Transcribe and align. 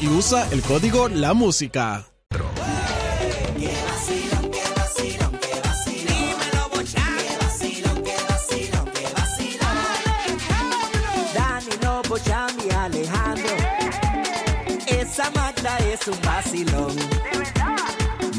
Y 0.00 0.08
usa 0.08 0.48
el 0.50 0.60
código 0.60 1.08
La 1.08 1.34
Música. 1.34 2.04
Esa 14.88 15.30
es 15.92 16.08
un 16.08 16.20
vacilón. 16.22 16.96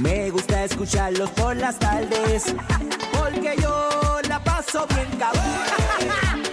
Me 0.01 0.29
gusta 0.29 0.65
escucharlos 0.65 1.29
por 1.31 1.55
las 1.55 1.79
tardes. 1.79 2.53
Porque 3.17 3.55
yo 3.61 4.19
la 4.27 4.43
paso 4.43 4.85
bien 4.87 5.07
cabrón. 5.17 6.52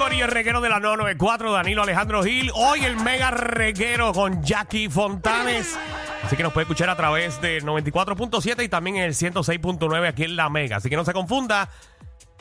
Con 0.00 0.14
el 0.14 0.28
reguero 0.28 0.62
de 0.62 0.70
la 0.70 0.80
994, 0.80 1.52
Danilo 1.52 1.82
Alejandro 1.82 2.22
Gil. 2.22 2.50
Hoy 2.54 2.86
el 2.86 2.96
mega 2.96 3.30
reguero 3.30 4.14
con 4.14 4.42
Jackie 4.42 4.88
Fontanes. 4.88 5.78
Así 6.24 6.36
que 6.38 6.42
nos 6.42 6.54
puede 6.54 6.62
escuchar 6.62 6.88
a 6.88 6.96
través 6.96 7.38
del 7.42 7.64
94.7 7.66 8.64
y 8.64 8.68
también 8.70 8.96
en 8.96 9.02
el 9.02 9.12
106.9 9.12 10.08
aquí 10.08 10.24
en 10.24 10.36
La 10.36 10.48
Mega. 10.48 10.78
Así 10.78 10.88
que 10.88 10.96
no 10.96 11.04
se 11.04 11.12
confunda. 11.12 11.68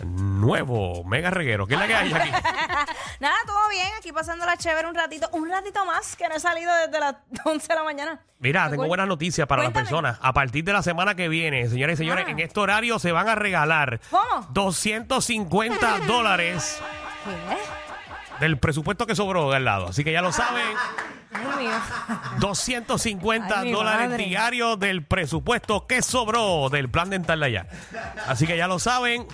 Nuevo 0.05 1.03
mega 1.03 1.29
reguero. 1.31 1.67
¿Qué 1.67 1.73
es 1.73 1.79
la 1.81 1.87
que 1.87 1.95
hay 1.95 2.13
aquí? 2.13 2.31
Nada, 3.19 3.35
todo 3.45 3.57
bien, 3.69 3.87
aquí 3.97 4.13
pasándola 4.13 4.55
chévere 4.55 4.87
un 4.87 4.95
ratito, 4.95 5.27
un 5.33 5.49
ratito 5.49 5.85
más 5.85 6.15
que 6.15 6.29
no 6.29 6.35
he 6.35 6.39
salido 6.39 6.71
desde 6.85 6.97
las 7.01 7.15
11 7.43 7.67
de 7.67 7.75
la 7.75 7.83
mañana. 7.83 8.21
Mira, 8.39 8.65
¿Te 8.65 8.71
tengo 8.77 8.87
buenas 8.87 9.07
noticias 9.07 9.45
para 9.47 9.63
las 9.63 9.73
personas. 9.73 10.17
A 10.21 10.31
partir 10.31 10.63
de 10.63 10.71
la 10.71 10.81
semana 10.81 11.15
que 11.15 11.27
viene, 11.27 11.67
señores 11.67 11.95
y 11.95 12.03
señores, 12.03 12.23
Ah. 12.25 12.31
en 12.31 12.39
este 12.39 12.57
horario 12.57 12.99
se 12.99 13.11
van 13.11 13.27
a 13.27 13.35
regalar 13.35 13.99
¿Cómo? 14.09 14.47
250 14.51 15.99
dólares 16.07 16.81
¿Qué? 17.25 17.57
del 18.39 18.57
presupuesto 18.57 19.05
que 19.05 19.15
sobró 19.15 19.51
del 19.51 19.65
lado. 19.65 19.87
Así 19.87 20.03
que 20.03 20.11
ya 20.13 20.21
lo 20.21 20.31
saben. 20.31 20.63
Ay, 21.31 21.65
mío. 21.65 21.71
250 22.39 23.59
Ay, 23.59 23.65
mi 23.67 23.71
dólares 23.73 24.09
madre. 24.09 24.25
diarios 24.25 24.79
del 24.79 25.03
presupuesto 25.03 25.85
que 25.87 26.01
sobró 26.01 26.69
del 26.69 26.89
plan 26.89 27.09
dental 27.09 27.41
de 27.41 27.45
allá. 27.45 27.67
Así 28.27 28.47
que 28.47 28.55
ya 28.57 28.67
lo 28.67 28.79
saben. 28.79 29.27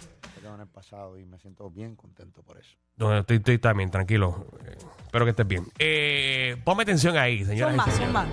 en 0.44 0.60
el 0.60 0.68
pasado 0.68 1.18
y 1.20 1.26
me 1.26 1.38
siento 1.38 1.70
bien 1.70 1.96
contento 1.96 2.42
por 2.42 2.58
eso. 2.58 2.72
No, 2.98 3.16
estoy, 3.18 3.38
estoy 3.38 3.60
también, 3.60 3.92
tranquilo. 3.92 4.48
Eh, 4.66 4.76
espero 5.04 5.26
que 5.26 5.32
estés 5.32 5.48
bien. 5.48 5.68
Eh, 5.78 6.58
ponme 6.64 6.84
atención 6.84 7.16
ahí, 7.18 7.46
señoras 7.46 7.76
Zumba, 7.76 7.92
zumba. 7.92 8.26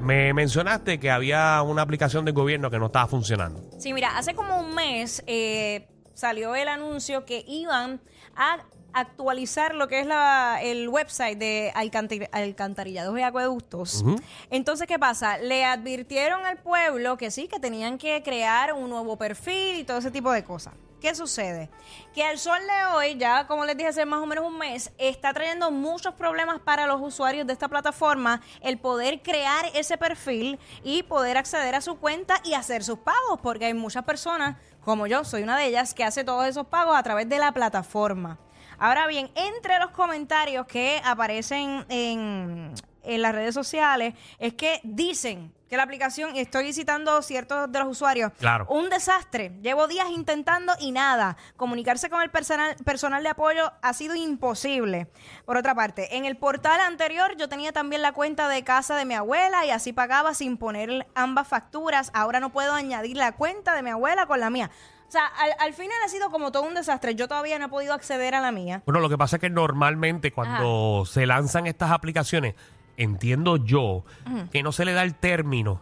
Me 0.00 0.32
mencionaste 0.32 0.98
que 1.00 1.10
había 1.10 1.60
una 1.62 1.82
aplicación 1.82 2.24
del 2.24 2.34
gobierno 2.34 2.70
que 2.70 2.78
no 2.78 2.86
estaba 2.86 3.06
funcionando. 3.06 3.62
Sí, 3.78 3.92
mira, 3.92 4.16
hace 4.16 4.34
como 4.34 4.58
un 4.60 4.74
mes 4.74 5.22
eh, 5.26 5.88
salió 6.20 6.54
el 6.54 6.68
anuncio 6.68 7.24
que 7.24 7.44
iban 7.48 7.98
a 8.36 8.58
actualizar 8.92 9.74
lo 9.74 9.88
que 9.88 10.00
es 10.00 10.06
la, 10.06 10.58
el 10.62 10.88
website 10.88 11.38
de 11.38 11.72
alcantar- 11.74 12.28
alcantarillados 12.32 13.18
y 13.18 13.22
acueductos. 13.22 14.02
Entonces, 14.50 14.86
¿qué 14.86 14.98
pasa? 14.98 15.38
Le 15.38 15.64
advirtieron 15.64 16.44
al 16.44 16.58
pueblo 16.58 17.16
que 17.16 17.30
sí, 17.30 17.48
que 17.48 17.58
tenían 17.58 17.96
que 17.98 18.22
crear 18.22 18.72
un 18.74 18.90
nuevo 18.90 19.16
perfil 19.16 19.76
y 19.78 19.84
todo 19.84 19.98
ese 19.98 20.10
tipo 20.10 20.30
de 20.32 20.44
cosas. 20.44 20.74
¿Qué 21.00 21.14
sucede? 21.14 21.70
Que 22.14 22.22
al 22.22 22.38
sol 22.38 22.58
de 22.58 22.94
hoy, 22.94 23.16
ya 23.16 23.46
como 23.46 23.64
les 23.64 23.74
dije 23.74 23.88
hace 23.88 24.04
más 24.04 24.20
o 24.20 24.26
menos 24.26 24.44
un 24.44 24.58
mes, 24.58 24.92
está 24.98 25.32
trayendo 25.32 25.70
muchos 25.70 26.14
problemas 26.14 26.60
para 26.60 26.86
los 26.86 27.00
usuarios 27.00 27.46
de 27.46 27.54
esta 27.54 27.68
plataforma 27.68 28.42
el 28.60 28.78
poder 28.78 29.22
crear 29.22 29.64
ese 29.74 29.96
perfil 29.96 30.58
y 30.84 31.02
poder 31.02 31.38
acceder 31.38 31.74
a 31.74 31.80
su 31.80 31.98
cuenta 31.98 32.40
y 32.44 32.52
hacer 32.52 32.84
sus 32.84 32.98
pagos, 32.98 33.40
porque 33.42 33.64
hay 33.64 33.74
muchas 33.74 34.04
personas, 34.04 34.58
como 34.84 35.06
yo, 35.06 35.24
soy 35.24 35.42
una 35.42 35.56
de 35.56 35.66
ellas, 35.66 35.94
que 35.94 36.04
hace 36.04 36.22
todos 36.22 36.46
esos 36.46 36.66
pagos 36.66 36.94
a 36.94 37.02
través 37.02 37.28
de 37.28 37.38
la 37.38 37.52
plataforma. 37.52 38.38
Ahora 38.78 39.06
bien, 39.06 39.30
entre 39.34 39.78
los 39.78 39.92
comentarios 39.92 40.66
que 40.66 41.00
aparecen 41.04 41.86
en, 41.88 42.74
en 43.02 43.22
las 43.22 43.34
redes 43.34 43.54
sociales 43.54 44.14
es 44.38 44.54
que 44.54 44.80
dicen 44.82 45.52
que 45.68 45.76
la 45.76 45.84
aplicación, 45.84 46.34
y 46.34 46.40
estoy 46.40 46.72
citando 46.72 47.22
ciertos 47.22 47.70
de 47.70 47.78
los 47.78 47.86
usuarios, 47.88 48.32
Claro. 48.40 48.66
un 48.70 48.90
desastre. 48.90 49.52
Llevo 49.62 49.86
días 49.86 50.08
intentando 50.10 50.72
y 50.80 50.90
nada. 50.90 51.36
Comunicarse 51.56 52.10
con 52.10 52.22
el 52.22 52.30
personal, 52.30 52.74
personal 52.84 53.22
de 53.22 53.28
apoyo 53.28 53.70
ha 53.80 53.92
sido 53.92 54.16
imposible. 54.16 55.06
Por 55.44 55.56
otra 55.56 55.76
parte, 55.76 56.16
en 56.16 56.24
el 56.24 56.36
portal 56.36 56.80
anterior 56.80 57.36
yo 57.36 57.48
tenía 57.48 57.70
también 57.70 58.02
la 58.02 58.10
cuenta 58.10 58.48
de 58.48 58.64
casa 58.64 58.96
de 58.96 59.04
mi 59.04 59.14
abuela 59.14 59.64
y 59.64 59.70
así 59.70 59.92
pagaba 59.92 60.34
sin 60.34 60.56
poner 60.56 61.06
ambas 61.14 61.46
facturas. 61.46 62.10
Ahora 62.14 62.40
no 62.40 62.50
puedo 62.50 62.72
añadir 62.72 63.16
la 63.16 63.30
cuenta 63.32 63.76
de 63.76 63.82
mi 63.84 63.90
abuela 63.90 64.26
con 64.26 64.40
la 64.40 64.50
mía. 64.50 64.72
O 65.06 65.12
sea, 65.12 65.26
al, 65.26 65.50
al 65.60 65.72
final 65.74 65.96
ha 66.04 66.08
sido 66.08 66.30
como 66.30 66.50
todo 66.50 66.64
un 66.64 66.74
desastre. 66.74 67.14
Yo 67.14 67.28
todavía 67.28 67.58
no 67.60 67.66
he 67.66 67.68
podido 67.68 67.94
acceder 67.94 68.34
a 68.34 68.40
la 68.40 68.50
mía. 68.50 68.82
Bueno, 68.86 68.98
lo 68.98 69.08
que 69.08 69.18
pasa 69.18 69.36
es 69.36 69.40
que 69.40 69.50
normalmente 69.50 70.32
cuando 70.32 71.04
se 71.06 71.26
lanzan 71.26 71.66
estas 71.68 71.90
aplicaciones, 71.92 72.54
entiendo 72.96 73.56
yo 73.56 74.04
que 74.52 74.62
no 74.62 74.72
se 74.72 74.84
le 74.84 74.92
da 74.92 75.02
el 75.02 75.14
término 75.14 75.80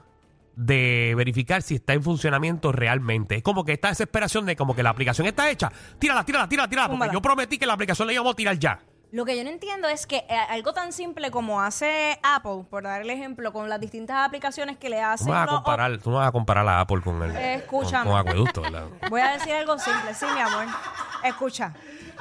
de 0.56 1.14
verificar 1.16 1.62
si 1.62 1.76
está 1.76 1.92
en 1.92 2.02
funcionamiento 2.02 2.72
realmente. 2.72 3.36
Es 3.36 3.42
como 3.42 3.64
que 3.64 3.72
esta 3.74 3.88
desesperación 3.88 4.44
de 4.44 4.56
como 4.56 4.74
que 4.74 4.82
la 4.82 4.90
aplicación 4.90 5.26
está 5.26 5.48
hecha. 5.50 5.70
Tírala, 6.00 6.24
tírala, 6.24 6.48
tírala, 6.48 6.68
tírala. 6.68 6.88
Porque 6.88 7.10
yo 7.12 7.22
prometí 7.22 7.58
que 7.58 7.66
la 7.66 7.74
aplicación 7.74 8.06
la 8.08 8.14
íbamos 8.14 8.32
a 8.32 8.36
tirar 8.36 8.58
ya. 8.58 8.80
Lo 9.10 9.24
que 9.24 9.36
yo 9.38 9.42
no 9.44 9.48
entiendo 9.50 9.88
es 9.88 10.06
que 10.06 10.16
eh, 10.28 10.36
algo 10.50 10.74
tan 10.74 10.92
simple 10.92 11.30
como 11.30 11.62
hace 11.62 12.18
Apple, 12.22 12.64
por 12.68 12.82
dar 12.82 13.00
el 13.00 13.08
ejemplo, 13.08 13.52
con 13.54 13.68
las 13.70 13.80
distintas 13.80 14.18
aplicaciones 14.26 14.76
que 14.76 14.90
le 14.90 14.96
Tú 14.98 15.02
hacen 15.02 15.26
no 15.28 15.32
vas 15.32 15.42
a 15.42 15.46
los 15.46 15.54
comparar, 15.54 15.98
tú 15.98 16.10
no 16.10 16.16
vas 16.16 16.28
a 16.28 16.32
comparar 16.32 16.68
a 16.68 16.80
Apple 16.80 17.00
con 17.02 17.22
el 17.22 17.34
Eh, 17.34 17.54
escúchame. 17.54 18.04
con, 18.04 18.12
con 18.12 18.20
acueducto, 18.20 18.60
¿verdad? 18.62 18.86
Voy 19.08 19.20
a 19.22 19.30
decir 19.30 19.54
algo 19.54 19.78
simple, 19.78 20.12
sí, 20.12 20.26
mi 20.34 20.40
amor. 20.40 20.66
Escucha. 21.24 21.72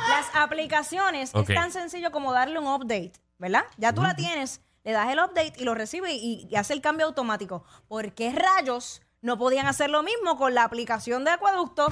Las 0.09 0.33
aplicaciones 0.33 1.31
Ok. 1.33 1.49
es 1.49 1.55
tan 1.55 1.71
sencillo 1.73 2.11
como 2.11 2.31
darle 2.31 2.57
un 2.57 2.67
update, 2.67 3.13
¿verdad? 3.37 3.63
Ya 3.77 3.91
tú 3.91 4.01
la 4.01 4.15
tienes, 4.15 4.61
le 4.87 4.93
das 4.93 5.09
el 5.09 5.19
update 5.19 5.53
y 5.57 5.65
lo 5.65 5.75
recibe 5.75 6.13
y, 6.13 6.47
y 6.49 6.55
hace 6.55 6.73
el 6.73 6.79
cambio 6.79 7.07
automático. 7.07 7.65
¿Por 7.89 8.13
qué 8.13 8.31
rayos 8.31 9.01
no 9.21 9.37
podían 9.37 9.67
hacer 9.67 9.89
lo 9.89 10.01
mismo 10.01 10.37
con 10.37 10.55
la 10.55 10.63
aplicación 10.63 11.25
de 11.25 11.31
Acueducto? 11.31 11.87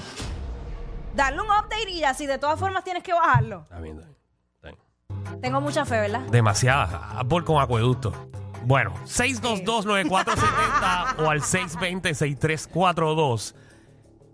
Darle 1.14 1.42
un 1.42 1.48
update 1.48 1.92
y 1.92 2.06
así 2.06 2.26
de 2.26 2.38
todas 2.38 2.58
formas 2.58 2.86
tienes 2.86 3.04
que 3.04 3.12
bajarlo. 3.12 3.64
Está 3.64 3.82
bien, 3.82 4.00
está 4.00 4.08
bien, 4.08 4.18
está 4.56 4.70
bien. 4.70 4.80
Tengo 5.42 5.60
mucha 5.60 5.84
fe, 5.84 6.00
¿verdad? 6.00 6.22
Demasiada. 6.22 7.20
Apple 7.20 7.44
con 7.44 7.62
acueducto. 7.62 8.14
Bueno, 8.64 8.94
622-9470 9.04 11.20
o 11.20 11.30
al 11.30 11.42
620-6342. 11.42 13.56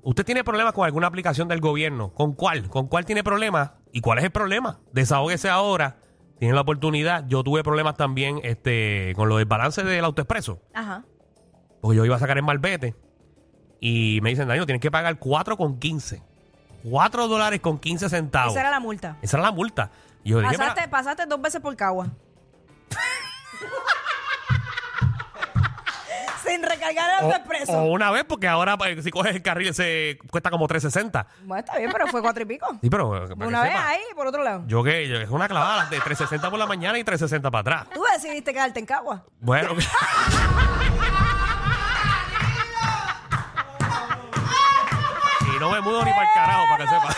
¿Usted 0.03 0.23
tiene 0.23 0.43
problemas 0.43 0.73
con 0.73 0.85
alguna 0.85 1.07
aplicación 1.07 1.47
del 1.47 1.61
gobierno? 1.61 2.13
¿Con 2.13 2.33
cuál? 2.33 2.69
¿Con 2.69 2.88
cuál 2.88 3.05
tiene 3.05 3.23
problemas? 3.23 3.72
¿Y 3.91 4.01
cuál 4.01 4.19
es 4.19 4.25
el 4.25 4.31
problema? 4.31 4.81
Desahógese 4.91 5.49
ahora. 5.49 5.97
Tiene 6.41 6.56
la 6.56 6.62
oportunidad. 6.62 7.28
Yo 7.28 7.44
tuve 7.44 7.62
problemas 7.63 7.96
también 7.97 8.40
este, 8.41 9.13
con 9.16 9.29
lo 9.29 9.38
del 9.38 9.46
balance 9.46 9.84
del 9.84 10.03
autoexpreso. 10.03 10.59
Ajá. 10.74 11.03
Porque 11.81 11.96
yo 11.97 12.03
iba 12.03 12.16
a 12.16 12.19
sacar 12.19 12.35
el 12.35 12.41
malvete. 12.41 12.96
Y 13.79 14.18
me 14.24 14.31
dicen, 14.31 14.47
Daño, 14.47 14.66
tienes 14.66 14.81
que 14.81 14.90
pagar 14.90 15.19
4,15. 15.19 16.24
4 16.90 17.28
dólares 17.28 17.59
con 17.61 17.78
15 17.78 18.09
centavos. 18.09 18.53
Esa 18.53 18.61
era 18.61 18.72
la 18.72 18.79
multa. 18.79 19.17
Esa 19.22 19.38
era 19.38 19.46
la 19.46 19.52
multa. 19.52 19.91
Y 20.23 20.32
yo 20.32 20.40
dije, 20.40 20.53
"Mira, 20.53 20.70
Pasaste, 20.70 20.90
pasaste 20.90 21.26
dos 21.28 21.40
veces 21.40 21.61
por 21.61 21.76
Cagua. 21.76 22.08
Sin 26.52 26.64
recargar 26.64 27.24
el 27.24 27.32
expreso. 27.32 27.72
o 27.74 27.84
una 27.86 28.12
vez, 28.12 28.26
porque 28.28 28.48
ahora 28.48 28.78
pues, 28.78 29.03
si 29.03 29.09
coges 29.12 29.36
el 29.36 29.42
carril 29.42 29.74
se 29.74 30.20
cuesta 30.30 30.50
como 30.50 30.68
360. 30.68 31.26
Bueno, 31.44 31.59
está 31.59 31.78
bien, 31.78 31.90
pero 31.92 32.08
fue 32.08 32.22
cuatro 32.22 32.44
y 32.44 32.46
pico. 32.46 32.68
Sí, 32.82 32.90
pero 32.90 33.26
eh, 33.26 33.36
para 33.36 33.48
Una 33.48 33.59
que 33.64 33.70
vez 33.70 33.78
sepa, 33.78 33.88
ahí 33.90 34.00
y 34.12 34.16
por 34.16 34.28
otro 34.28 34.44
lado. 34.44 34.64
Yo 34.68 34.84
que 34.84 35.08
yo- 35.08 35.18
es 35.18 35.30
una 35.30 35.48
clavada 35.48 35.86
de 35.86 36.00
360 36.00 36.50
por 36.50 36.59
la 36.59 36.66
mañana 36.66 36.98
y 37.00 37.03
360 37.03 37.50
para 37.52 37.62
atrás. 37.62 37.88
Tú 37.94 38.03
decidiste 38.14 38.53
quedarte 38.53 38.80
en 38.80 38.86
Cagua. 38.86 39.24
Bueno. 39.40 39.70
y 45.56 45.59
no 45.59 45.70
me 45.72 45.82
mudo 45.82 46.03
ni 46.06 46.12
para 46.12 46.24
el 46.24 46.34
carajo, 46.34 46.64
para 46.70 46.84
que 46.84 46.90
sepa. 46.90 47.16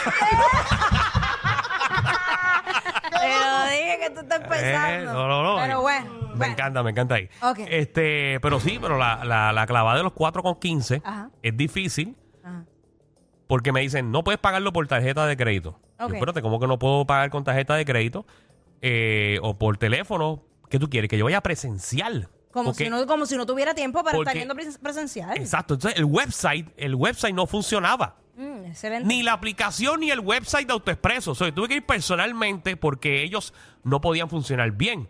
Pero 3.21 3.63
dije 3.69 3.99
que 4.01 4.09
tú 4.09 4.19
estás 4.21 4.39
pensando. 4.39 5.11
Eh, 5.11 5.13
no, 5.13 5.27
no, 5.27 5.43
no. 5.43 5.61
Pero 5.61 5.81
bueno. 5.81 6.22
Me 6.35 6.47
encanta, 6.47 6.83
me 6.83 6.91
encanta 6.91 7.15
ahí. 7.15 7.29
Ok. 7.41 7.59
Este, 7.69 8.39
pero 8.41 8.59
sí, 8.59 8.77
pero 8.81 8.97
la, 8.97 9.23
la, 9.25 9.51
la 9.53 9.65
clavada 9.67 9.97
de 9.97 10.03
los 10.03 10.13
4 10.13 10.41
con 10.43 10.55
15 10.59 11.01
Ajá. 11.03 11.29
es 11.41 11.55
difícil. 11.57 12.15
Ajá. 12.43 12.65
porque 13.47 13.71
me 13.71 13.81
dicen, 13.81 14.11
no 14.11 14.23
puedes 14.23 14.39
pagarlo 14.39 14.73
por 14.73 14.87
tarjeta 14.87 15.25
de 15.27 15.37
crédito. 15.37 15.79
Yo, 15.99 16.05
Ok. 16.07 16.13
espérate, 16.13 16.41
¿cómo 16.41 16.59
que 16.59 16.67
no 16.67 16.79
puedo 16.79 17.05
pagar 17.05 17.29
con 17.29 17.43
tarjeta 17.43 17.75
de 17.75 17.85
crédito? 17.85 18.25
Eh, 18.81 19.37
o 19.43 19.57
por 19.57 19.77
teléfono. 19.77 20.41
¿Qué 20.69 20.79
tú 20.79 20.89
quieres? 20.89 21.09
Que 21.09 21.17
yo 21.17 21.25
vaya 21.25 21.41
presencial. 21.41 22.29
Como 22.51 22.69
Porque- 22.71 22.83
si, 22.85 22.89
no, 22.89 23.05
como 23.05 23.25
si 23.25 23.37
no 23.37 23.45
tuviera 23.45 23.73
tiempo 23.75 24.03
para 24.03 24.15
Porque- 24.17 24.29
estar 24.31 24.39
yendo 24.39 24.55
pres- 24.55 24.79
presencial. 24.79 25.37
Exacto. 25.37 25.75
Entonces, 25.75 25.97
el 25.99 26.05
website, 26.05 26.67
el 26.77 26.95
website 26.95 27.33
no 27.35 27.45
funcionaba. 27.47 28.15
Mm, 28.35 28.65
excelente. 28.65 29.07
Ni 29.07 29.21
la 29.23 29.33
aplicación 29.33 29.99
ni 29.99 30.09
el 30.11 30.19
website 30.19 30.65
de 30.67 30.73
AutoExpreso. 30.73 31.31
O 31.31 31.35
sea, 31.35 31.53
tuve 31.53 31.67
que 31.67 31.75
ir 31.75 31.85
personalmente 31.85 32.75
porque 32.75 33.23
ellos 33.23 33.53
no 33.83 34.01
podían 34.01 34.29
funcionar 34.29 34.71
bien. 34.71 35.07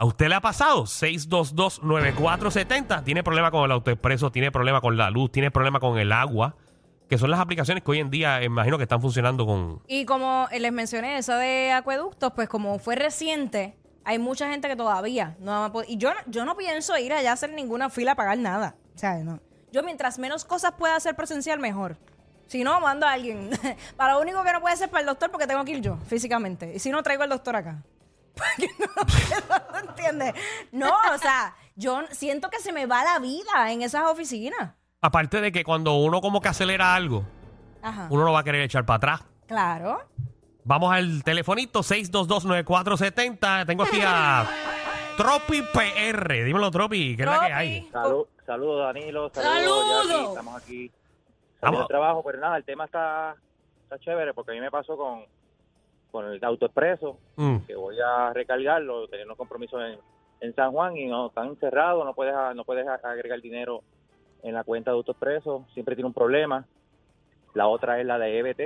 ¿A 0.00 0.04
usted 0.06 0.26
le 0.28 0.34
ha 0.34 0.40
pasado? 0.40 0.84
622-9470. 0.84 3.04
Tiene 3.04 3.22
problema 3.22 3.50
con 3.50 3.66
el 3.66 3.72
AutoExpreso, 3.72 4.32
tiene 4.32 4.50
problema 4.50 4.80
con 4.80 4.96
la 4.96 5.10
luz, 5.10 5.30
tiene 5.30 5.50
problema 5.50 5.78
con 5.78 5.98
el 5.98 6.10
agua. 6.10 6.56
Que 7.10 7.18
son 7.18 7.30
las 7.30 7.38
aplicaciones 7.38 7.84
que 7.84 7.90
hoy 7.90 7.98
en 7.98 8.08
día, 8.08 8.40
eh, 8.40 8.46
imagino 8.46 8.78
que 8.78 8.84
están 8.84 9.02
funcionando 9.02 9.44
con... 9.44 9.82
Y 9.88 10.06
como 10.06 10.48
les 10.58 10.72
mencioné 10.72 11.18
esa 11.18 11.36
de 11.36 11.72
acueductos, 11.72 12.32
pues 12.32 12.48
como 12.48 12.78
fue 12.78 12.96
reciente, 12.96 13.76
hay 14.02 14.18
mucha 14.18 14.48
gente 14.48 14.68
que 14.68 14.76
todavía 14.76 15.36
no 15.38 15.66
ha 15.66 15.72
Y 15.86 15.98
yo, 15.98 16.12
yo 16.28 16.46
no 16.46 16.56
pienso 16.56 16.96
ir 16.96 17.12
allá 17.12 17.32
a 17.32 17.34
hacer 17.34 17.52
ninguna 17.52 17.90
fila 17.90 18.12
a 18.12 18.14
pagar 18.14 18.38
nada. 18.38 18.76
O 18.94 18.98
sea, 18.98 19.18
no. 19.18 19.38
Yo 19.70 19.82
mientras 19.82 20.18
menos 20.18 20.46
cosas 20.46 20.72
pueda 20.78 20.96
hacer 20.96 21.14
presencial, 21.14 21.58
mejor. 21.58 21.98
Si 22.46 22.64
no, 22.64 22.80
mando 22.80 23.04
a 23.04 23.12
alguien. 23.12 23.50
para 23.98 24.14
lo 24.14 24.22
único 24.22 24.42
que 24.44 24.52
no 24.54 24.62
puede 24.62 24.78
ser 24.78 24.88
para 24.88 25.02
el 25.02 25.06
doctor, 25.08 25.30
porque 25.30 25.46
tengo 25.46 25.62
que 25.62 25.72
ir 25.72 25.82
yo, 25.82 25.98
físicamente. 26.06 26.72
Y 26.74 26.78
si 26.78 26.88
no, 26.88 27.02
traigo 27.02 27.22
al 27.22 27.28
doctor 27.28 27.54
acá. 27.54 27.82
No 29.72 29.78
¿entiendes? 29.88 30.34
No, 30.72 30.92
o 31.14 31.18
sea, 31.18 31.54
yo 31.76 32.02
siento 32.10 32.50
que 32.50 32.58
se 32.58 32.72
me 32.72 32.86
va 32.86 33.04
la 33.04 33.18
vida 33.18 33.70
en 33.72 33.82
esas 33.82 34.04
oficinas. 34.10 34.74
Aparte 35.00 35.40
de 35.40 35.50
que 35.52 35.64
cuando 35.64 35.94
uno 35.94 36.20
como 36.20 36.40
que 36.40 36.48
acelera 36.48 36.94
algo, 36.94 37.24
Ajá. 37.82 38.06
uno 38.10 38.24
no 38.24 38.32
va 38.32 38.40
a 38.40 38.44
querer 38.44 38.62
echar 38.62 38.84
para 38.84 38.96
atrás. 38.96 39.22
Claro. 39.46 40.00
Vamos 40.64 40.92
al 40.92 41.22
telefonito 41.24 41.80
6229470. 41.80 43.66
Tengo 43.66 43.84
aquí 43.84 44.00
a 44.04 44.46
Tropi 45.16 45.62
PR. 45.62 46.44
Dímelo, 46.44 46.70
Tropi, 46.70 47.16
¿qué 47.16 47.22
es 47.22 47.28
la 47.28 47.46
que 47.46 47.52
hay? 47.52 47.88
Salud, 47.90 48.26
saludos 48.46 48.84
Danilo, 48.86 49.30
saludos 49.34 50.28
estamos 50.30 50.62
aquí 50.62 50.90
Vamos. 51.60 51.80
haciendo 51.80 51.86
trabajo, 51.86 52.22
pero 52.24 52.40
nada, 52.40 52.56
el 52.56 52.64
tema 52.64 52.84
está, 52.84 53.34
está 53.84 53.98
chévere 53.98 54.32
porque 54.34 54.52
a 54.52 54.54
mí 54.54 54.60
me 54.60 54.70
pasó 54.70 54.96
con, 54.96 55.24
con 56.10 56.26
el 56.26 56.42
autoexpreso, 56.44 57.18
Mm. 57.36 57.58
que 57.66 57.74
voy 57.74 57.96
a 58.04 58.32
recargarlo, 58.32 59.08
tenía 59.08 59.24
unos 59.24 59.36
compromisos 59.38 59.80
en, 59.82 59.98
en 60.40 60.54
San 60.54 60.72
Juan 60.72 60.96
y 60.96 61.06
no 61.06 61.28
están 61.28 61.56
cerrados, 61.56 62.04
no 62.04 62.14
puedes 62.14 62.34
no 62.54 62.64
puedes 62.64 62.86
agregar 62.86 63.40
dinero 63.40 63.82
en 64.42 64.54
la 64.54 64.64
cuenta 64.64 64.90
de 64.90 64.96
autoexpreso, 64.96 65.66
siempre 65.74 65.94
tiene 65.94 66.06
un 66.08 66.14
problema. 66.14 66.64
La 67.54 67.66
otra 67.68 68.00
es 68.00 68.06
la 68.06 68.18
de 68.18 68.38
EBT, 68.38 68.56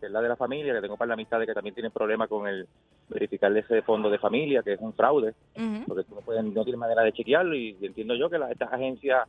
que 0.00 0.06
es 0.06 0.10
la 0.10 0.20
de 0.20 0.28
la 0.28 0.36
familia, 0.36 0.72
que 0.74 0.80
tengo 0.80 0.96
para 0.96 1.08
la 1.08 1.14
amistad 1.14 1.38
de 1.38 1.46
que 1.46 1.54
también 1.54 1.74
tienen 1.74 1.92
problemas 1.92 2.28
con 2.28 2.48
el 2.48 2.66
verificar 3.08 3.54
ese 3.56 3.82
fondo 3.82 4.08
de 4.10 4.18
familia, 4.18 4.62
que 4.62 4.72
es 4.72 4.80
un 4.80 4.94
fraude 4.94 5.34
porque 5.86 6.04
tú 6.04 6.14
no, 6.14 6.22
puedes, 6.22 6.42
no 6.42 6.64
tienes 6.64 6.78
manera 6.78 7.02
de 7.02 7.12
chequearlo 7.12 7.54
y 7.54 7.76
entiendo 7.82 8.14
yo 8.14 8.30
que 8.30 8.38
las, 8.38 8.50
estas 8.50 8.72
agencias 8.72 9.28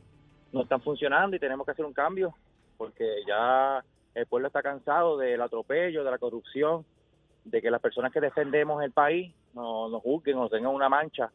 no 0.52 0.62
están 0.62 0.80
funcionando 0.80 1.36
y 1.36 1.38
tenemos 1.38 1.64
que 1.66 1.72
hacer 1.72 1.84
un 1.84 1.92
cambio 1.92 2.34
porque 2.76 3.06
ya 3.26 3.84
el 4.14 4.26
pueblo 4.26 4.46
está 4.48 4.62
cansado 4.62 5.16
del 5.18 5.40
atropello, 5.42 6.02
de 6.02 6.10
la 6.10 6.18
corrupción, 6.18 6.84
de 7.44 7.60
que 7.62 7.70
las 7.70 7.80
personas 7.80 8.12
que 8.12 8.20
defendemos 8.20 8.82
el 8.82 8.90
país 8.92 9.32
no, 9.54 9.88
nos 9.88 10.02
juzguen 10.02 10.36
o 10.36 10.42
nos 10.42 10.50
tengan 10.50 10.72
una 10.74 10.88
mancha, 10.88 11.30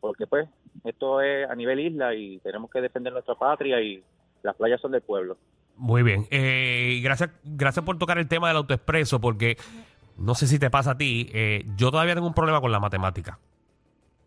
porque 0.00 0.26
pues 0.26 0.48
esto 0.84 1.20
es 1.20 1.48
a 1.48 1.54
nivel 1.54 1.80
isla 1.80 2.14
y 2.14 2.38
tenemos 2.38 2.70
que 2.70 2.80
defender 2.80 3.12
nuestra 3.12 3.34
patria 3.34 3.80
y 3.80 4.02
las 4.42 4.56
playas 4.56 4.80
son 4.80 4.92
del 4.92 5.02
pueblo. 5.02 5.36
Muy 5.76 6.02
bien. 6.02 6.26
Eh, 6.30 7.00
gracias, 7.02 7.30
gracias 7.42 7.84
por 7.84 7.98
tocar 7.98 8.18
el 8.18 8.28
tema 8.28 8.48
del 8.48 8.58
autoexpreso, 8.58 9.20
porque 9.20 9.56
no 10.16 10.34
sé 10.34 10.46
si 10.46 10.58
te 10.58 10.70
pasa 10.70 10.92
a 10.92 10.98
ti. 10.98 11.28
eh, 11.32 11.64
yo 11.76 11.90
todavía 11.90 12.14
tengo 12.14 12.26
un 12.26 12.34
problema 12.34 12.60
con 12.60 12.70
la 12.70 12.80
matemática. 12.80 13.38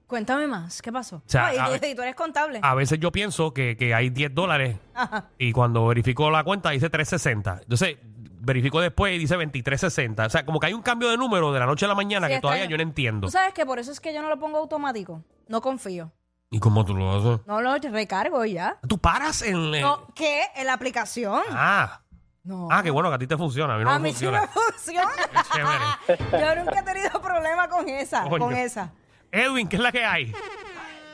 Cuéntame 0.08 0.46
más, 0.46 0.82
¿qué 0.82 0.92
pasó? 0.92 1.24
sea, 1.26 1.48
Ay, 1.48 1.58
a 1.58 1.76
y, 1.76 1.80
tú, 1.80 1.86
y 1.88 1.96
tú 1.96 2.02
eres 2.04 2.14
contable. 2.16 2.60
A 2.62 2.76
veces 2.76 3.00
yo 3.00 3.12
pienso 3.12 3.52
que, 3.54 3.76
que 3.78 3.96
hay 3.96 4.10
10 4.12 4.36
dólares 4.36 4.78
Ajá. 4.94 5.30
y 5.40 5.52
cuando 5.54 5.88
verifico 5.88 6.30
la 6.30 6.44
cuenta 6.44 6.70
dice 6.70 6.90
360. 6.90 7.62
Entonces, 7.64 7.98
verifico 8.44 8.80
después 8.82 9.14
y 9.14 9.18
dice 9.20 9.36
2360. 9.36 10.26
O 10.26 10.30
sea, 10.30 10.46
como 10.46 10.60
que 10.60 10.68
hay 10.68 10.74
un 10.74 10.82
cambio 10.82 11.10
de 11.10 11.18
número 11.18 11.52
de 11.54 11.60
la 11.60 11.66
noche 11.66 11.86
a 11.86 11.88
la 11.88 11.96
mañana 11.96 12.28
Sí, 12.28 12.32
que 12.32 12.36
está 12.36 12.42
todavía 12.42 12.64
bien. 12.68 12.72
yo 12.72 12.78
no 12.78 12.84
entiendo. 12.84 13.28
Tú 13.28 13.32
sabes 13.32 13.54
que 13.54 13.66
por 13.66 13.80
eso 13.80 13.92
es 13.92 14.00
que 14.00 14.14
yo 14.14 14.22
no 14.22 14.30
lo 14.30 14.38
pongo 14.40 14.58
automático. 14.58 15.24
No 15.48 15.62
confío. 15.62 16.12
¿Y 16.50 16.60
cómo 16.60 16.86
tú 16.86 16.94
lo 16.96 17.12
haces? 17.12 17.48
No 17.48 17.62
lo 17.62 17.76
recargo 17.78 18.46
y 18.46 18.54
ya. 18.54 18.78
Tú 18.88 18.98
paras 19.00 19.42
en... 19.42 19.72
No, 19.82 20.08
¿qué? 20.14 20.44
¿En 20.56 20.68
la 20.68 20.74
aplicación? 20.74 21.42
Ah, 21.52 22.02
No. 22.44 22.68
ah, 22.70 22.84
qué 22.84 22.92
bueno 22.92 23.10
que 23.10 23.16
a 23.16 23.20
ti 23.20 23.26
te 23.28 23.38
funciona. 23.38 23.74
A 23.76 23.78
mí 23.80 23.84
no 23.84 23.90
a 23.90 23.98
me 23.98 24.10
mí 24.10 24.14
sí 24.14 24.26
funciona. 24.26 24.42
me 24.42 24.48
funciona. 24.48 25.10
Chévere. 26.08 26.46
yo 26.56 26.56
nunca 26.64 26.80
he 26.80 26.84
tenido 26.84 27.22
problema 27.22 27.68
con 27.68 27.90
esa. 27.90 28.24
Coño. 28.30 28.46
Con 28.46 28.54
esa. 28.56 28.92
Edwin, 29.32 29.68
¿qué 29.68 29.78
es 29.78 29.82
la 29.82 29.92
que 29.92 30.06
hay? 30.06 30.32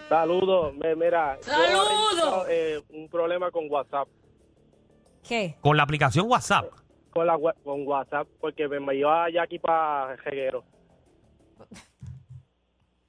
Saludos, 0.09 0.73
me- 0.75 0.95
mira. 0.95 1.37
yo 1.37 1.43
¡Saludos! 1.43 1.87
he 1.87 2.09
tenido, 2.09 2.45
eh, 2.49 2.83
un 2.89 3.07
problema 3.09 3.51
con 3.51 3.65
WhatsApp, 3.69 4.07
¿Qué? 5.27 5.55
Con 5.61 5.77
la 5.77 5.83
aplicación 5.83 6.25
WhatsApp. 6.27 6.65
Con 7.11 7.27
la 7.27 7.37
con 7.63 7.85
WhatsApp, 7.87 8.27
porque 8.39 8.67
me, 8.67 8.93
llevaba 8.95 9.29
ya 9.29 9.43
aquí 9.43 9.59
para 9.59 10.15
Reguero. 10.17 10.63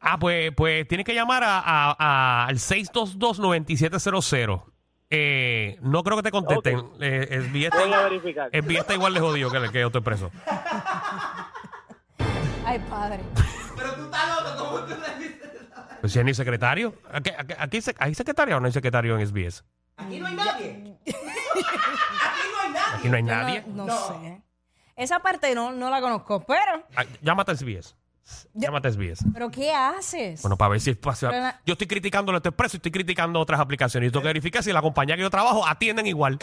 Ah, 0.01 0.19
pues, 0.19 0.53
pues 0.57 0.89
tienes 0.89 1.05
que 1.05 1.15
llamar 1.15 1.45
a, 1.45 1.59
a- 1.61 1.95
a- 1.99 2.47
al 2.47 2.57
622-9700. 2.57 4.63
Eh, 5.11 5.77
no 5.83 6.03
creo 6.03 6.17
que 6.17 6.23
te 6.23 6.31
contesten. 6.31 6.81
Eh, 7.01 7.27
el 7.31 7.49
billete, 7.49 7.77
Voy 7.79 7.93
a 7.93 8.03
verificar. 8.05 8.49
el 8.53 8.63
billete 8.63 8.81
está 8.83 8.95
igual 8.95 9.13
de 9.13 9.21
jodido 9.21 9.51
que 9.51 9.57
el 9.59 9.71
que 9.73 9.85
otro 9.85 10.03
preso. 10.03 10.31
Ay, 12.65 12.79
padre. 12.89 13.21
Pues 16.01 16.13
si 16.13 16.19
es 16.19 16.25
ni 16.25 16.33
secretario. 16.33 16.95
¿Aquí, 17.13 17.31
aquí- 17.37 17.55
aquí 17.59 17.77
hay 17.77 17.83
sec- 17.83 17.97
¿Hay 17.99 18.15
secretario 18.15 18.57
o 18.57 18.61
no 18.61 18.67
hay 18.67 18.73
secretario 18.73 19.19
en 19.19 19.27
SBS? 19.27 19.65
Aquí 19.97 20.19
no 20.19 20.29
hay 20.29 20.35
nadie. 20.37 20.97
Aquí 23.01 23.09
no 23.09 23.17
hay 23.17 23.23
nadie. 23.23 23.65
No 23.67 23.87
sé. 23.89 24.43
Esa 24.97 25.21
parte 25.21 25.55
no, 25.55 25.73
no 25.73 25.89
la 25.91 26.01
conozco. 26.01 26.45
Pero, 26.47 26.85
Ah, 26.95 27.05
llámate 27.23 27.53
a 27.53 27.55
SBS. 27.55 27.97
Llámate 28.55 28.89
a 28.89 28.91
SBS. 28.93 29.25
¿pero 29.33 29.51
qué 29.51 29.73
haces? 29.73 30.43
Bueno, 30.43 30.57
para 30.57 30.69
ver 30.71 30.81
si 30.81 30.91
es 30.91 30.97
pasa- 30.97 31.31
Pero 31.31 31.43
la- 31.43 31.61
Yo 31.67 31.73
estoy 31.73 31.87
criticando 31.89 32.31
el 32.31 32.37
expreso 32.39 32.77
y 32.77 32.79
estoy 32.79 32.93
criticando 32.93 33.41
otras 33.41 33.59
aplicaciones. 33.59 34.09
Y 34.09 34.13
tengo 34.13 34.23
que 34.23 34.29
verificar 34.29 34.63
si 34.63 34.73
la 34.73 34.83
compañía 34.83 35.17
que 35.17 35.23
yo 35.23 35.31
trabajo 35.31 35.67
atienden 35.67 36.07
igual. 36.07 36.39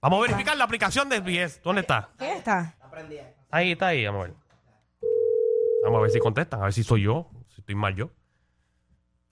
Vamos 0.00 0.18
a 0.18 0.22
verificar 0.22 0.56
la 0.56 0.64
aplicación 0.64 1.08
de 1.08 1.16
SBS. 1.18 1.60
¿Dónde 1.62 1.82
está? 1.82 2.08
¿Qué 2.18 2.32
está? 2.32 2.74
Aprendí. 2.80 3.18
Ahí 3.50 3.72
está 3.72 3.88
ahí, 3.88 4.04
vamos 4.06 4.20
a 4.20 4.24
ver. 4.28 4.34
Vamos 5.84 5.98
a 5.98 6.02
ver 6.02 6.10
si 6.10 6.18
contestan, 6.18 6.60
a 6.60 6.64
ver 6.64 6.72
si 6.72 6.82
soy 6.82 7.02
yo, 7.02 7.28
si 7.54 7.60
estoy 7.60 7.74
mal 7.74 7.94
yo. 7.94 8.10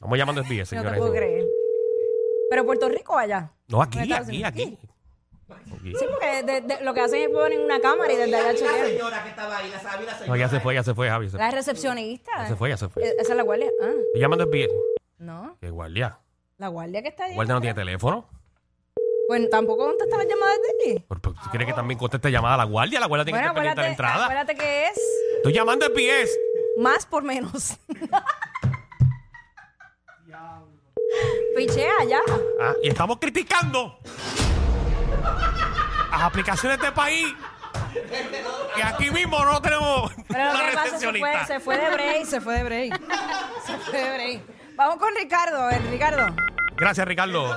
Vamos 0.00 0.18
llamando 0.18 0.42
a 0.42 0.44
SBS, 0.44 0.58
No 0.76 0.82
te 0.82 0.88
señores. 0.88 0.98
puedo 0.98 1.12
creer. 1.12 1.44
¿Pero 2.50 2.64
Puerto 2.64 2.88
Rico 2.88 3.14
o 3.14 3.18
allá? 3.18 3.50
No, 3.68 3.82
aquí, 3.82 3.98
Estados 3.98 4.28
aquí, 4.28 4.36
Unidos. 4.36 4.48
aquí. 4.52 4.78
Sí, 5.82 5.92
porque 6.10 6.42
de- 6.42 6.60
de- 6.62 6.80
lo 6.84 6.92
que 6.92 7.00
hacen 7.00 7.22
es 7.22 7.28
poner 7.28 7.60
una 7.60 7.80
cámara 7.80 8.12
y 8.12 8.16
desde 8.16 8.34
allá 8.34 8.52
La 8.52 8.58
chequean. 8.58 8.86
señora 8.86 9.22
que 9.22 9.28
estaba 9.30 9.58
ahí, 9.58 9.70
la 9.70 9.78
sabía 9.80 10.06
la 10.06 10.12
señora. 10.18 10.26
No, 10.26 10.36
ya 10.36 10.48
se 10.48 10.60
fue, 10.60 10.74
ya 10.74 10.82
se 10.82 10.94
fue, 10.94 11.08
Javi. 11.08 11.30
Se, 11.30 11.38
La 11.38 11.50
recepcionista. 11.52 12.32
ya 12.36 12.48
se 12.48 12.56
fue, 12.56 12.68
ya 12.70 12.76
se 12.76 12.88
fue. 12.88 13.04
Eh, 13.04 13.14
¿Esa 13.20 13.32
es 13.32 13.36
la 13.36 13.42
guardia? 13.44 13.70
Ah, 13.80 13.86
Estoy 14.06 14.20
llamando 14.20 14.44
a 14.44 14.48
SBS. 14.48 14.72
no. 15.18 15.56
¿Qué 15.60 15.70
guardia? 15.70 16.18
La 16.58 16.68
guardia 16.68 17.02
que 17.02 17.08
está 17.08 17.22
¿La 17.22 17.26
allí. 17.26 17.34
guardia 17.36 17.54
no 17.54 17.60
tiene 17.60 17.74
teléfono? 17.74 18.28
Pues 19.28 19.48
tampoco 19.50 19.86
contesta 19.86 20.16
las 20.16 20.26
llamadas 20.26 20.56
de 20.56 20.90
allí. 20.90 20.98
¿Por, 21.00 21.20
por, 21.20 21.34
¿Tú 21.34 21.50
quieres 21.50 21.68
que 21.68 21.74
también 21.74 21.98
conteste 21.98 22.30
llamada 22.30 22.54
a 22.54 22.58
la 22.58 22.64
guardia? 22.64 22.98
La 23.00 23.06
guardia 23.06 23.24
tiene 23.24 23.38
Bueno, 23.40 23.54
que 23.54 23.60
estar 23.60 23.74
pendiente 23.76 23.80
de 23.82 23.86
la 23.86 23.90
entrada. 23.92 24.24
acuérdate 24.24 24.54
que 24.56 24.88
es 24.88 25.00
Estoy 25.36 25.52
llamando 25.52 25.86
a 25.86 25.90
SBS. 25.90 26.30
más 26.78 27.06
por 27.06 27.22
menos. 27.22 27.76
Pichea 31.56 32.04
ya. 32.08 32.20
Ah, 32.60 32.74
y 32.82 32.88
estamos 32.88 33.18
criticando 33.18 33.98
las 36.16 36.24
aplicaciones 36.26 36.78
de 36.78 36.86
este 36.86 36.96
país. 36.96 37.26
Y 38.76 38.80
aquí 38.82 39.10
mismo 39.10 39.44
no 39.44 39.60
tenemos 39.60 40.12
Pero 40.28 40.44
lo 40.44 40.50
una 40.50 40.70
que 40.70 40.76
pasa 40.76 40.98
se 40.98 41.12
fue, 41.12 41.44
se 41.46 41.60
fue 41.60 41.76
de 41.78 41.90
break, 41.90 42.24
se 42.24 42.40
fue 42.40 42.54
de 42.56 42.64
break. 42.64 43.00
Se 43.64 43.76
fue 43.78 43.98
de 43.98 44.12
break. 44.14 44.42
Vamos 44.76 44.96
con 44.96 45.08
Ricardo, 45.18 45.58
a 45.62 45.68
ver, 45.68 45.82
Ricardo. 45.90 46.26
Gracias, 46.76 47.06
Ricardo. 47.08 47.56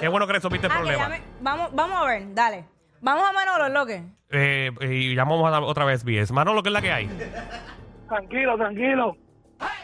Qué 0.00 0.08
bueno 0.08 0.26
que 0.26 0.32
resolviste 0.34 0.66
el 0.66 0.72
Ah, 0.72 0.76
que 0.76 0.80
problema. 0.80 1.04
llame- 1.08 1.22
vamos, 1.40 1.70
vamos 1.74 2.02
a 2.02 2.04
ver, 2.06 2.34
dale. 2.34 2.64
Vamos 3.00 3.24
a 3.28 3.32
Manolo, 3.32 3.68
lo 3.70 3.86
que. 3.86 4.02
Eh, 4.30 4.70
y 4.82 5.14
llamamos 5.14 5.50
a- 5.52 5.60
otra 5.60 5.84
vez 5.84 6.02
SBS. 6.02 6.32
Manolo, 6.32 6.62
¿qué 6.62 6.68
es 6.68 6.72
la 6.72 6.82
que 6.82 6.92
hay? 6.92 7.08
Tranquilo, 8.08 8.56
tranquilo. 8.56 9.16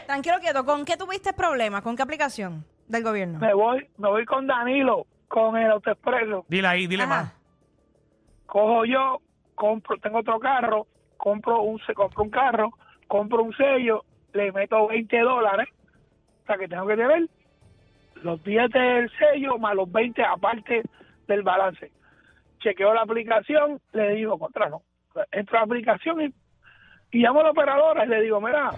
Tranquilo, 0.05 0.35
quieto. 0.39 0.65
¿Con 0.65 0.85
qué 0.85 0.97
tuviste 0.97 1.33
problemas? 1.33 1.81
¿Con 1.81 1.95
qué 1.95 2.03
aplicación 2.03 2.65
del 2.87 3.03
gobierno? 3.03 3.39
Me 3.39 3.53
voy, 3.53 3.87
me 3.97 4.09
voy 4.09 4.25
con 4.25 4.45
Danilo, 4.47 5.07
con 5.27 5.57
el 5.57 5.71
autoexpreso. 5.71 6.45
Dile 6.47 6.67
ahí, 6.67 6.87
dile 6.87 7.03
Ajá. 7.03 7.09
más. 7.23 7.33
Cojo 8.55 8.85
yo, 8.85 9.19
compro, 9.53 9.97
tengo 9.97 10.19
otro 10.19 10.39
carro, 10.39 10.87
compro 11.17 11.61
un, 11.61 11.77
se 11.79 11.93
compro 11.93 12.23
un 12.23 12.29
carro, 12.29 12.71
compro 13.05 13.43
un 13.43 13.53
sello, 13.53 14.05
le 14.31 14.49
meto 14.53 14.87
20 14.87 15.19
dólares, 15.19 15.67
o 16.41 16.45
sea 16.45 16.57
que 16.57 16.69
tengo 16.69 16.87
que 16.87 16.95
tener 16.95 17.27
los 18.23 18.41
10 18.45 18.71
del 18.71 19.11
sello 19.19 19.57
más 19.57 19.75
los 19.75 19.91
20 19.91 20.23
aparte 20.23 20.83
del 21.27 21.43
balance. 21.43 21.91
chequeo 22.59 22.93
la 22.93 23.01
aplicación, 23.01 23.81
le 23.91 24.15
digo, 24.15 24.39
contra 24.39 24.69
no. 24.69 24.83
Entro 25.33 25.57
a 25.57 25.59
la 25.59 25.65
aplicación 25.65 26.21
y, 26.21 26.33
llamo 27.11 27.41
a 27.41 27.43
la 27.43 27.51
operadora 27.51 28.05
y 28.05 28.07
le 28.07 28.21
digo, 28.21 28.39
mira, 28.39 28.71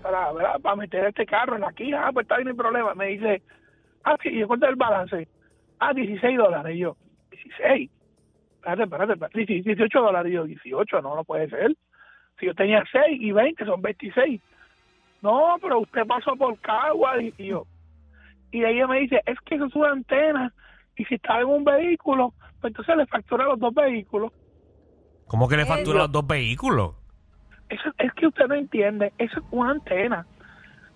para, 0.00 0.30
para 0.62 0.76
meter 0.76 1.06
este 1.06 1.26
carro 1.26 1.56
en 1.56 1.64
aquí, 1.64 1.92
ah, 1.92 2.10
pues 2.12 2.22
está 2.22 2.36
bien, 2.36 2.50
no 2.50 2.54
problema. 2.54 2.94
Me 2.94 3.06
dice, 3.06 3.42
ah, 4.04 4.16
sí, 4.22 4.28
y 4.28 4.44
cuánto 4.44 4.66
es 4.66 4.70
el 4.70 4.76
balance. 4.76 5.26
Ah, 5.80 5.92
16 5.92 6.38
dólares. 6.38 6.76
Y 6.76 6.78
yo, 6.78 6.96
16. 7.32 7.90
Espérate, 8.64 8.84
espérate, 8.84 9.12
espérate. 9.12 9.62
18 9.62 10.00
dólares. 10.00 10.32
Y 10.32 10.34
yo, 10.36 10.44
18, 10.44 11.02
no, 11.02 11.14
no 11.14 11.24
puede 11.24 11.48
ser. 11.50 11.76
Si 12.40 12.46
yo 12.46 12.54
tenía 12.54 12.82
6 12.90 13.20
y 13.20 13.30
20, 13.30 13.64
son 13.66 13.82
26. 13.82 14.40
No, 15.20 15.56
pero 15.60 15.80
usted 15.80 16.06
pasó 16.06 16.34
por 16.36 16.58
Cagua. 16.60 17.20
Y, 17.22 17.32
yo, 17.46 17.66
y 18.50 18.64
ella 18.64 18.86
me 18.86 19.00
dice, 19.00 19.20
es 19.26 19.38
que 19.40 19.56
eso 19.56 19.66
es 19.66 19.74
una 19.74 19.92
antena. 19.92 20.52
Y 20.96 21.04
si 21.04 21.16
estaba 21.16 21.40
en 21.40 21.48
un 21.48 21.64
vehículo, 21.64 22.32
pues 22.60 22.70
entonces 22.70 22.96
le 22.96 23.06
factura 23.06 23.44
los 23.44 23.58
dos 23.58 23.74
vehículos. 23.74 24.32
¿Cómo 25.26 25.48
que 25.48 25.56
le 25.56 25.66
factura 25.66 25.98
los 26.00 26.12
dos 26.12 26.26
vehículos? 26.26 26.94
Eso 27.68 27.90
es 27.98 28.12
que 28.14 28.26
usted 28.26 28.46
no 28.46 28.54
entiende, 28.54 29.12
eso 29.18 29.40
es 29.40 29.46
una 29.50 29.72
antena. 29.72 30.26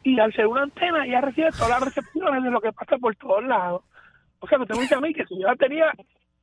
Y 0.05 0.19
al 0.21 0.33
ser 0.33 0.47
una 0.47 0.63
antena, 0.63 1.05
ella 1.05 1.21
recibe 1.21 1.51
todas 1.51 1.71
las 1.71 1.85
recepciones 1.85 2.43
de 2.43 2.51
lo 2.51 2.61
que 2.61 2.73
pasa 2.73 2.97
por 2.99 3.15
todos 3.17 3.45
lados. 3.45 3.83
O 4.39 4.47
sea, 4.47 4.59
usted 4.59 4.75
me 4.75 4.83
dice 4.83 4.95
a 4.95 5.01
mí 5.01 5.13
que 5.13 5.27
si 5.27 5.41
yo 5.41 5.49
la 5.49 5.57
tenía 5.57 5.93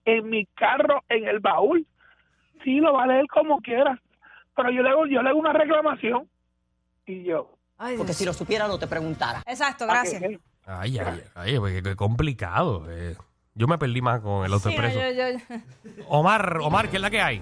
en 0.05 0.29
mi 0.29 0.45
carro, 0.47 1.03
en 1.09 1.27
el 1.27 1.39
baúl, 1.39 1.85
sí, 2.63 2.79
lo 2.79 2.93
va 2.93 3.03
a 3.03 3.07
leer 3.07 3.25
como 3.27 3.59
quiera. 3.61 3.99
Pero 4.55 4.71
yo 4.71 4.81
le 4.83 4.89
hago, 4.89 5.05
yo 5.07 5.21
le 5.21 5.29
hago 5.29 5.39
una 5.39 5.53
reclamación. 5.53 6.29
Y 7.05 7.23
yo, 7.23 7.51
Ay, 7.77 7.97
Porque 7.97 8.13
si 8.13 8.23
lo 8.23 8.31
supiera 8.31 8.67
no 8.69 8.79
te 8.79 8.87
preguntara. 8.87 9.43
Exacto, 9.45 9.85
¿para 9.85 9.99
gracias. 10.03 10.21
qué? 10.21 10.39
Ay, 10.65 10.97
ay, 10.97 11.21
ay, 11.35 11.59
qué, 11.73 11.83
qué 11.83 11.95
complicado. 11.97 12.85
eh. 12.89 13.15
Yo 13.53 13.67
me 13.67 13.77
perdí 13.77 14.01
más 14.01 14.21
con 14.21 14.43
el 14.45 14.47
Sí, 14.49 14.53
autoexpreso. 14.53 14.99
yo- 15.11 15.37
yo- 15.37 16.05
Omar, 16.07 16.57
Omar, 16.61 16.89
¿qué 16.89 16.95
es 16.95 17.01
la 17.01 17.09
que 17.09 17.19
hay? 17.21 17.41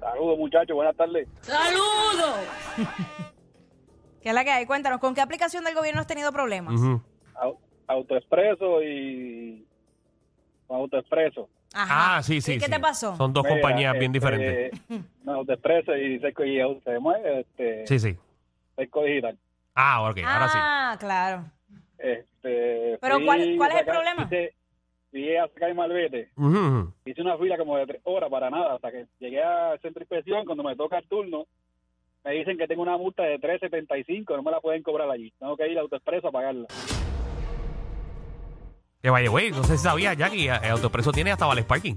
Saludos, 0.00 0.38
muchachos. 0.38 0.74
Buenas 0.76 0.96
tardes. 0.96 1.28
¿Qué 4.22 4.28
es 4.28 4.34
la 4.34 4.44
que 4.44 4.50
hay? 4.50 4.66
Cuéntanos, 4.66 5.00
¿con 5.00 5.14
qué 5.14 5.20
aplicación 5.20 5.64
del 5.64 5.74
gobierno 5.74 6.00
has 6.00 6.06
tenido 6.06 6.32
problemas? 6.32 6.74
Ujú. 6.74 7.02
Au- 7.34 7.58
Autoexpreso 7.88 8.82
y 8.82 9.66
Autoexpreso. 10.68 11.48
Ajá. 11.74 12.16
Ah, 12.16 12.22
sí, 12.22 12.40
sí. 12.40 12.54
¿Y 12.54 12.58
qué 12.58 12.64
sí. 12.66 12.70
te 12.70 12.80
pasó? 12.80 13.14
Son 13.16 13.32
dos 13.32 13.44
Mira, 13.44 13.54
compañías 13.54 13.92
bien 13.98 14.04
este, 14.14 14.18
diferentes. 14.18 14.80
no, 15.24 15.34
Autoexpreso 15.34 15.96
y 15.96 16.18
Seco 16.20 16.44
y 16.44 16.58
se 16.84 16.98
mueve, 16.98 17.40
este, 17.40 17.86
Sí, 17.86 17.98
sí. 17.98 18.16
Seco 18.76 19.02
Digital. 19.04 19.38
Ah, 19.74 20.02
ok, 20.08 20.18
ahora 20.24 20.48
sí. 20.48 20.58
Ah, 20.60 20.96
claro. 20.98 21.44
Este, 21.98 22.98
Pero 23.00 23.16
fui 23.16 23.24
¿cuál- 23.26 23.54
cuál 23.56 23.70
es 23.72 23.78
el 23.80 23.84
problema? 23.86 24.22
Hice, 24.24 24.54
fui 25.10 25.36
a 25.36 25.48
sacar 25.48 25.74
malvete. 25.74 26.30
Hice 27.04 27.20
una 27.22 27.36
fila 27.36 27.56
como 27.58 27.76
de 27.76 27.86
tres 27.86 28.00
horas 28.04 28.30
para 28.30 28.50
nada, 28.50 28.74
hasta 28.74 28.90
que 28.90 29.06
llegué 29.18 29.42
al 29.42 29.78
centro 29.80 30.00
de 30.00 30.04
inspección. 30.04 30.44
Cuando 30.46 30.62
me 30.64 30.74
toca 30.76 30.98
el 30.98 31.06
turno, 31.08 31.46
me 32.24 32.32
dicen 32.32 32.56
que 32.58 32.66
tengo 32.66 32.82
una 32.82 32.96
multa 32.96 33.22
de 33.24 33.38
3.75, 33.38 34.36
no 34.36 34.42
me 34.42 34.50
la 34.50 34.60
pueden 34.60 34.82
cobrar 34.82 35.08
allí. 35.10 35.32
Tengo 35.38 35.56
que 35.56 35.68
ir 35.68 35.78
a 35.78 35.82
Autoexpreso 35.82 36.28
a 36.28 36.32
pagarla. 36.32 36.66
Que 39.02 39.10
vaya, 39.10 39.28
güey, 39.30 39.50
no 39.52 39.62
sé 39.64 39.76
si 39.78 39.84
sabías, 39.84 40.16
Jackie, 40.16 40.48
el 40.48 40.70
autoexpreso 40.70 41.12
tiene 41.12 41.30
hasta 41.32 41.46
vales 41.46 41.64
parking. 41.64 41.96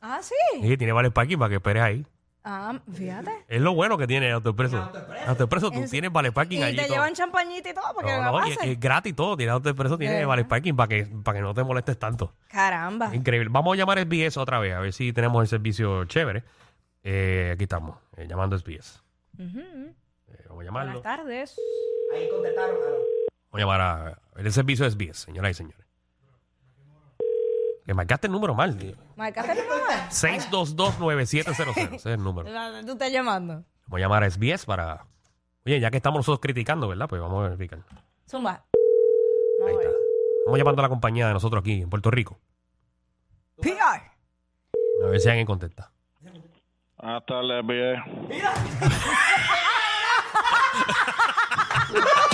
Ah, 0.00 0.18
sí. 0.22 0.34
Sí, 0.60 0.76
tiene 0.76 0.92
vales 0.92 1.12
parking 1.12 1.38
para 1.38 1.48
que 1.48 1.56
esperes 1.56 1.82
ahí. 1.82 2.06
Ah, 2.46 2.78
fíjate. 2.92 3.30
Es 3.48 3.62
lo 3.62 3.72
bueno 3.74 3.96
que 3.96 4.06
tiene 4.06 4.26
el 4.28 4.34
autoexpreso. 4.34 4.76
El 5.22 5.28
autoexpreso, 5.30 5.70
tú 5.70 5.78
En- 5.78 5.88
tienes 5.88 6.12
vales 6.12 6.32
parking 6.32 6.58
Y 6.58 6.62
allí. 6.62 6.76
te 6.76 6.82
todo. 6.82 6.92
llevan 6.96 7.14
champañita 7.14 7.70
y 7.70 7.72
todo 7.74 7.94
para 7.94 8.06
que 8.06 8.16
No, 8.22 8.32
no, 8.32 8.46
y- 8.46 8.54
pase. 8.54 8.72
es 8.72 8.78
gratis 8.80 9.16
todo. 9.16 9.34
Tiene 9.38 9.52
autoexpreso, 9.52 9.96
tiene 9.96 10.12
¿Verdad? 10.16 10.28
vales 10.28 10.44
parking 10.46 10.74
para 10.74 10.88
que, 10.88 11.06
para 11.24 11.38
que 11.38 11.42
no 11.42 11.54
te 11.54 11.64
molestes 11.64 11.98
tanto. 11.98 12.34
Caramba. 12.48 13.14
Increíble. 13.14 13.48
Vamos 13.50 13.72
a 13.72 13.76
llamar 13.78 13.96
a 13.96 14.02
SBS 14.02 14.36
otra 14.38 14.58
vez, 14.58 14.74
a 14.74 14.80
ver 14.80 14.92
si 14.92 15.14
tenemos 15.14 15.40
el 15.40 15.48
servicio 15.48 16.04
chévere. 16.04 16.44
Eh, 17.02 17.52
aquí 17.54 17.62
estamos, 17.64 17.96
eh, 18.18 18.26
llamando 18.28 18.56
a 18.56 18.58
SBS. 18.58 19.00
Ujú. 19.38 19.60
Eh, 20.28 20.44
vamos 20.48 20.60
a 20.60 20.64
llamarlo. 20.66 20.92
Buenas 20.92 21.16
tardes. 21.16 21.56
Ahí 22.14 22.28
contestaron. 22.28 22.76
ah, 22.76 22.88
no. 22.90 22.96
Vamos 23.52 23.54
a 23.54 23.58
llamar 23.58 23.80
a, 23.80 24.06
a 24.08 24.34
ver 24.36 24.46
el 24.46 24.52
servicio 24.52 24.84
de 24.84 24.90
SBS, 24.90 25.20
señoras 25.24 25.50
y 25.52 25.54
señores. 25.54 25.83
Que 27.84 27.92
marcaste 27.92 28.28
el 28.28 28.32
número 28.32 28.54
mal, 28.54 28.76
tío. 28.76 28.94
¿Marcaste 29.16 29.52
el 29.52 29.58
número? 29.58 29.84
6229700. 30.10 31.76
Ese 31.76 31.96
es 31.96 32.06
el 32.06 32.22
número. 32.22 32.48
Tú 32.86 32.92
estás 32.92 33.12
llamando. 33.12 33.64
Vamos 33.86 33.96
a 33.96 33.98
llamar 33.98 34.24
a 34.24 34.30
SBS 34.30 34.64
para. 34.64 35.04
Oye, 35.66 35.80
ya 35.80 35.90
que 35.90 35.98
estamos 35.98 36.18
nosotros 36.18 36.40
criticando, 36.40 36.88
¿verdad? 36.88 37.08
Pues 37.08 37.20
vamos 37.20 37.40
a 37.40 37.48
verificar. 37.48 37.80
Zumba. 38.28 38.52
Ahí 38.52 38.60
Vamos 39.60 39.76
a 39.76 39.80
está. 39.82 39.96
Estamos 40.38 40.58
llamando 40.58 40.80
a 40.80 40.84
la 40.84 40.88
compañía 40.88 41.26
de 41.26 41.34
nosotros 41.34 41.60
aquí 41.60 41.82
en 41.82 41.90
Puerto 41.90 42.10
Rico. 42.10 42.38
PR. 43.60 44.10
A 45.04 45.06
ver 45.06 45.20
si 45.20 45.28
alguien 45.28 45.46
contesta. 45.46 45.90
Buenas 46.96 47.26
tardes, 47.26 47.66
bien. 47.66 48.02